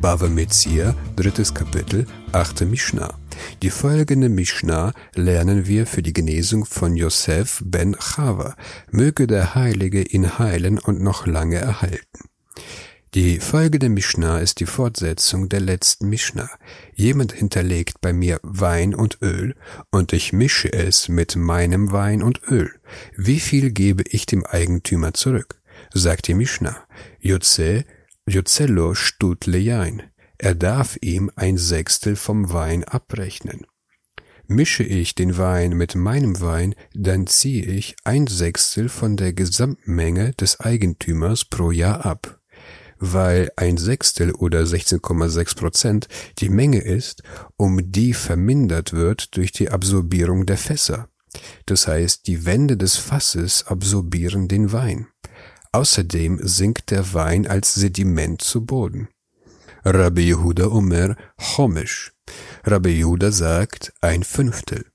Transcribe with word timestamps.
Bava 0.00 0.28
Metzia, 0.28 0.96
drittes 1.14 1.52
Kapitel, 1.52 2.06
achte 2.32 2.64
Mishnah. 2.64 3.18
Die 3.60 3.68
folgende 3.68 4.30
Mishnah 4.30 4.94
lernen 5.14 5.66
wir 5.66 5.86
für 5.86 6.00
die 6.00 6.14
Genesung 6.14 6.64
von 6.64 6.96
Yosef 6.96 7.60
ben 7.62 7.94
Chava. 7.98 8.56
Möge 8.90 9.26
der 9.26 9.54
Heilige 9.54 10.02
ihn 10.02 10.38
heilen 10.38 10.78
und 10.78 11.02
noch 11.02 11.26
lange 11.26 11.56
erhalten. 11.56 12.30
Die 13.12 13.40
folgende 13.40 13.90
Mishnah 13.90 14.38
ist 14.38 14.60
die 14.60 14.66
Fortsetzung 14.66 15.50
der 15.50 15.60
letzten 15.60 16.08
Mishnah. 16.08 16.48
Jemand 16.94 17.32
hinterlegt 17.32 18.00
bei 18.00 18.14
mir 18.14 18.40
Wein 18.42 18.94
und 18.94 19.18
Öl, 19.20 19.54
und 19.90 20.14
ich 20.14 20.32
mische 20.32 20.72
es 20.72 21.10
mit 21.10 21.36
meinem 21.36 21.92
Wein 21.92 22.22
und 22.22 22.40
Öl. 22.48 22.72
Wie 23.18 23.40
viel 23.40 23.70
gebe 23.70 24.04
ich 24.08 24.24
dem 24.24 24.46
Eigentümer 24.46 25.12
zurück? 25.12 25.60
Sagt 25.92 26.26
die 26.28 26.34
Mishnah. 26.34 26.86
Jozello 28.26 28.94
stut 28.94 29.46
lejain. 29.46 30.02
Er 30.38 30.54
darf 30.54 30.96
ihm 31.00 31.30
ein 31.36 31.58
Sechstel 31.58 32.16
vom 32.16 32.52
Wein 32.52 32.84
abrechnen. 32.84 33.66
Mische 34.46 34.82
ich 34.82 35.14
den 35.14 35.38
Wein 35.38 35.76
mit 35.76 35.94
meinem 35.94 36.40
Wein, 36.40 36.74
dann 36.94 37.26
ziehe 37.26 37.64
ich 37.64 37.94
ein 38.04 38.26
Sechstel 38.26 38.88
von 38.88 39.16
der 39.16 39.32
Gesamtmenge 39.32 40.32
des 40.32 40.60
Eigentümers 40.60 41.44
pro 41.44 41.70
Jahr 41.70 42.04
ab 42.04 42.40
weil 43.00 43.50
ein 43.56 43.78
Sechstel 43.78 44.32
oder 44.32 44.60
16,6 44.60 45.56
Prozent 45.56 46.08
die 46.38 46.50
Menge 46.50 46.80
ist, 46.80 47.22
um 47.56 47.90
die 47.90 48.12
vermindert 48.12 48.92
wird 48.92 49.36
durch 49.36 49.52
die 49.52 49.70
Absorbierung 49.70 50.46
der 50.46 50.58
Fässer. 50.58 51.08
Das 51.66 51.88
heißt, 51.88 52.26
die 52.26 52.44
Wände 52.44 52.76
des 52.76 52.96
Fasses 52.96 53.66
absorbieren 53.66 54.48
den 54.48 54.72
Wein. 54.72 55.08
Außerdem 55.72 56.40
sinkt 56.42 56.90
der 56.90 57.14
Wein 57.14 57.46
als 57.46 57.74
Sediment 57.74 58.42
zu 58.42 58.64
Boden. 58.64 59.08
Rabbi 59.84 60.26
Yehuda 60.28 60.66
Omer 60.66 61.16
Chomisch. 61.38 62.12
Rabbi 62.64 62.90
Yehuda 62.98 63.30
sagt 63.30 63.92
ein 64.00 64.24
Fünftel. 64.24 64.86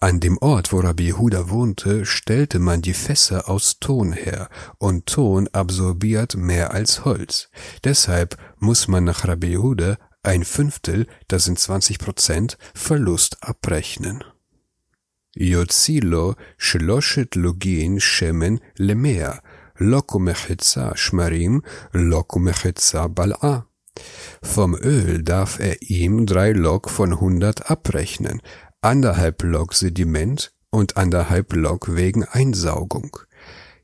An 0.00 0.20
dem 0.20 0.38
Ort, 0.38 0.72
wo 0.72 0.80
Rabbi 0.80 1.08
Yehuda 1.08 1.50
wohnte, 1.50 2.06
stellte 2.06 2.58
man 2.58 2.80
die 2.80 2.94
Fässer 2.94 3.48
aus 3.48 3.80
Ton 3.80 4.12
her, 4.12 4.48
und 4.78 5.06
Ton 5.06 5.48
absorbiert 5.48 6.36
mehr 6.36 6.72
als 6.72 7.04
Holz. 7.04 7.48
Deshalb 7.82 8.36
muss 8.58 8.86
man 8.86 9.04
nach 9.04 9.26
Rabbi 9.26 9.48
Yehuda 9.48 9.98
ein 10.22 10.44
Fünftel, 10.44 11.06
das 11.26 11.44
sind 11.44 11.58
20 11.58 11.98
Prozent, 11.98 12.56
Verlust 12.74 13.38
abrechnen. 13.42 14.22
Yozilo 15.36 16.36
shloshet 16.56 17.34
login 17.34 17.98
shemen 17.98 18.60
lemea, 18.76 19.42
shmarim, 20.94 21.62
loko 21.92 22.38
mechetza 22.38 23.08
bal'a. 23.08 23.64
Vom 24.42 24.74
Öl 24.74 25.22
darf 25.22 25.58
er 25.60 25.82
ihm 25.82 26.26
drei 26.26 26.52
Lok 26.52 26.90
von 26.90 27.20
hundert 27.20 27.70
abrechnen, 27.70 28.42
anderthalb 28.80 29.42
Log 29.42 29.74
Sediment 29.74 30.52
und 30.70 30.96
anderthalb 30.96 31.52
Log 31.54 31.94
wegen 31.94 32.24
Einsaugung. 32.24 33.16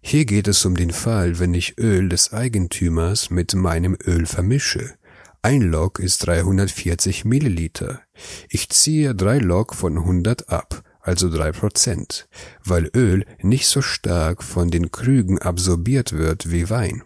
Hier 0.03 0.25
geht 0.25 0.49
es 0.49 0.65
um 0.65 0.77
den 0.77 0.91
Fall, 0.91 1.39
wenn 1.39 1.55
ich 1.55 1.79
Öl 1.79 2.09
des 2.09 2.33
Eigentümers 2.33 3.31
mit 3.31 3.55
meinem 3.55 3.97
Öl 4.07 4.27
vermische. 4.27 4.95
Ein 5.43 5.63
Log 5.63 5.99
ist 5.99 6.27
340 6.27 7.25
Milliliter. 7.25 8.01
Ich 8.49 8.69
ziehe 8.71 9.15
drei 9.15 9.39
Log 9.39 9.75
von 9.75 9.99
100 9.99 10.49
ab, 10.49 10.83
also 11.11 11.29
drei 11.29 11.51
Prozent, 11.51 12.29
weil 12.65 12.89
Öl 12.95 13.27
nicht 13.43 13.67
so 13.67 13.83
stark 13.83 14.45
von 14.45 14.71
den 14.71 14.93
Krügen 14.93 15.41
absorbiert 15.41 16.13
wird 16.13 16.53
wie 16.53 16.71
Wein. 16.71 17.03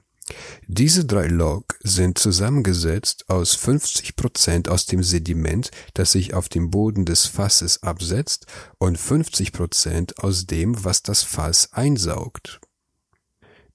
Diese 0.67 1.07
drei 1.07 1.27
Log 1.27 1.79
sind 1.83 2.19
zusammengesetzt 2.19 3.25
aus 3.31 3.55
50 3.55 4.15
Prozent 4.15 4.69
aus 4.69 4.85
dem 4.85 5.03
Sediment, 5.03 5.71
das 5.95 6.13
sich 6.13 6.35
auf 6.35 6.51
dem 6.51 6.71
Boden 6.71 7.07
des 7.07 7.25
Fasses 7.25 7.83
absetzt, 7.83 8.45
und 8.77 8.99
50 8.99 9.53
Prozent 9.53 10.19
aus 10.19 10.45
dem, 10.45 10.85
was 10.85 11.03
das 11.03 11.23
Fass 11.23 11.73
einsaugt. 11.73 12.61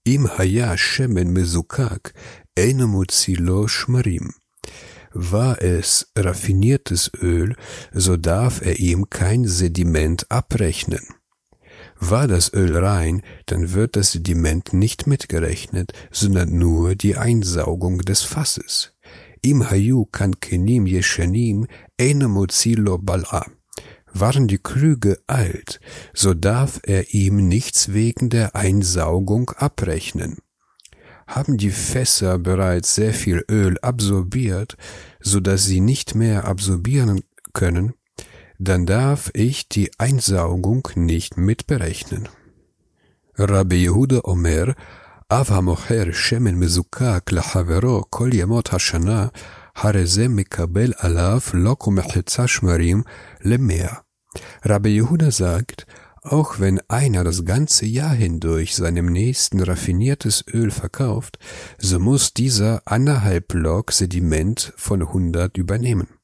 Im 0.03 0.37
haya 0.37 0.77
shemen 0.77 1.33
mezukak 1.33 2.13
enomuzilo 2.55 3.67
shmarim. 3.67 4.35
War 5.13 5.61
es 5.61 6.11
raffiniertes 6.15 7.11
Öl, 7.21 7.55
so 7.91 8.17
darf 8.17 8.61
er 8.61 8.79
ihm 8.79 9.09
kein 9.09 9.47
Sediment 9.47 10.29
abrechnen. 10.29 11.05
War 11.99 12.27
das 12.27 12.53
Öl 12.53 12.77
rein, 12.77 13.21
dann 13.45 13.73
wird 13.73 13.95
das 13.95 14.11
Sediment 14.11 14.73
nicht 14.73 15.07
mitgerechnet, 15.07 15.91
sondern 16.11 16.57
nur 16.57 16.95
die 16.95 17.17
Einsaugung 17.17 17.99
des 17.99 18.21
Fasses. 18.21 18.93
Im 19.41 19.69
Hayu 19.69 20.05
kan 20.05 20.39
kenim 20.39 20.85
yeshanim 20.85 21.67
enemozilo 21.97 22.95
bal'a. 22.95 23.45
Waren 24.11 24.47
die 24.47 24.57
Krüge 24.57 25.19
alt, 25.27 25.79
so 26.13 26.33
darf 26.33 26.79
er 26.83 27.13
ihm 27.13 27.47
nichts 27.47 27.93
wegen 27.93 28.29
der 28.29 28.55
Einsaugung 28.55 29.51
abrechnen 29.51 30.37
Haben 31.28 31.56
die 31.56 31.70
Fässer 31.70 32.38
bereits 32.38 32.94
sehr 32.94 33.14
viel 33.14 33.44
Öl 33.50 33.78
absorbiert, 33.80 34.76
so 35.20 35.40
dass 35.40 35.64
sie 35.64 35.80
nicht 35.80 36.14
mehr 36.14 36.44
absorbieren 36.44 37.22
können, 37.52 37.94
dann 38.58 38.86
darf 38.86 39.30
ich 39.34 39.68
die 39.68 39.90
Einsaugung 39.98 40.88
nicht 40.94 41.36
mitberechnen. 41.36 42.28
Rabbi 43.38 43.86
Yehuda 43.86 44.20
Omer, 44.24 44.74
אב 45.30 45.46
המוכר 45.52 46.12
שמן 46.12 46.54
מזוקק 46.54 47.32
לחברו 47.32 48.02
כל 48.10 48.30
ימות 48.32 48.74
השנה, 48.74 49.26
הרי 49.76 50.06
זה 50.06 50.28
מקבל 50.28 50.92
עליו 50.98 51.40
לא 51.54 51.76
כמחצה 51.80 52.46
שמרים 52.46 53.02
למאה. 53.44 53.94
Rabbi 54.66 55.00
Yehuda 55.00 55.30
sagt, 55.30 55.84
auch 56.31 56.59
wenn 56.59 56.79
einer 56.87 57.23
das 57.23 57.45
ganze 57.45 57.85
Jahr 57.85 58.13
hindurch 58.13 58.75
seinem 58.75 59.07
Nächsten 59.07 59.61
raffiniertes 59.61 60.45
Öl 60.53 60.71
verkauft, 60.71 61.39
so 61.77 61.99
muss 61.99 62.33
dieser 62.33 62.83
anderthalb 62.85 63.53
Log 63.53 63.91
Sediment 63.91 64.73
von 64.77 65.01
100 65.01 65.57
übernehmen. 65.57 66.18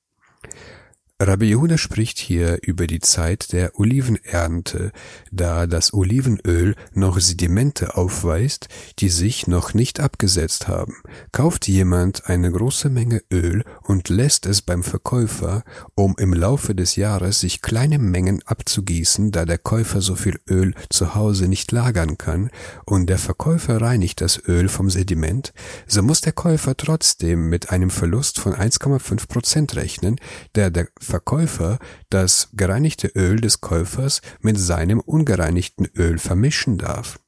Rabbi 1.22 1.52
Yehuda 1.52 1.78
spricht 1.78 2.20
hier 2.20 2.59
über 2.62 2.88
die 2.88 3.00
Zeit 3.00 3.53
der 3.53 3.80
Olivenernte, 3.80 4.92
da 5.31 5.66
das 5.66 5.94
Olivenöl 5.94 6.76
noch 6.94 7.22
Sedimente 7.22 7.96
aufweist, 7.96 8.68
die 9.00 9.08
sich 9.08 9.48
noch 9.48 9.74
nicht 9.74 10.02
abgesetzt 10.02 10.68
haben. 10.68 10.98
Kauft 11.31 11.70
jemand 11.70 12.26
eine 12.28 12.52
große 12.52 12.90
Menge 12.90 13.22
Öl 13.31 13.64
und 13.84 14.09
lässt 14.09 14.46
es 14.46 14.62
beim 14.62 14.84
Verkäufer, 14.84 15.64
um 15.96 16.16
im 16.18 16.34
Laufe 16.34 16.76
des 16.76 16.98
Jahres 16.98 17.40
sich 17.40 17.62
kleine 17.62 17.97
Mengen 17.97 18.42
abzugießen, 18.46 19.32
da 19.32 19.46
der 19.46 19.58
Käufer 19.58 20.02
so 20.02 20.16
viel 20.16 20.42
Öl 20.50 20.74
zu 20.90 21.16
Hause 21.16 21.47
nicht 21.47 21.72
lagern 21.72 22.18
kann, 22.18 22.50
und 22.86 23.08
der 23.09 23.20
Verkäufer 23.20 23.80
reinigt 23.80 24.20
das 24.20 24.38
Öl 24.50 24.68
vom 24.68 24.90
Sediment, 24.90 25.53
so 25.88 26.03
muss 26.03 26.20
der 26.20 26.34
Käufer 26.34 26.76
trotzdem 26.76 27.47
mit 27.47 27.70
einem 27.70 27.90
Verlust 27.90 28.38
von 28.38 28.53
1,5 28.53 29.30
Prozent 29.30 29.78
rechnen, 29.78 30.20
der 30.56 30.72
der 30.72 30.90
Verkäufer 31.06 31.80
das 32.10 32.50
gereinigte 32.54 33.08
Öl 33.16 33.38
des 33.40 33.62
Käufers 33.62 34.22
mit 34.42 34.60
seinem 34.60 35.00
ungereinigten 35.00 35.88
Öl 35.96 36.18
vermischen 36.18 36.78
darf. 36.78 37.20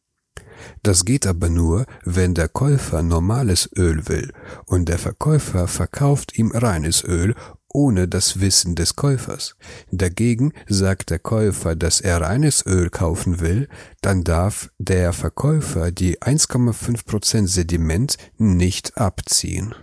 Das 0.83 1.05
geht 1.05 1.27
aber 1.27 1.49
nur, 1.49 1.85
wenn 2.03 2.33
der 2.33 2.47
Käufer 2.49 3.03
normales 3.03 3.69
Öl 3.77 4.07
will 4.07 4.33
und 4.65 4.89
der 4.89 4.97
Verkäufer 4.97 5.67
verkauft 5.67 6.37
ihm 6.37 6.51
reines 6.51 7.03
Öl 7.03 7.35
ohne 7.69 8.07
das 8.07 8.39
Wissen 8.39 8.75
des 8.75 8.95
Käufers. 8.95 9.55
Dagegen 9.91 10.53
sagt 10.67 11.09
der 11.09 11.19
Käufer, 11.19 11.75
dass 11.75 12.01
er 12.01 12.21
reines 12.21 12.65
Öl 12.65 12.89
kaufen 12.89 13.39
will, 13.39 13.67
dann 14.01 14.23
darf 14.23 14.71
der 14.79 15.13
Verkäufer 15.13 15.91
die 15.91 16.19
1,5% 16.19 17.47
Sediment 17.47 18.17
nicht 18.37 18.97
abziehen. 18.97 19.75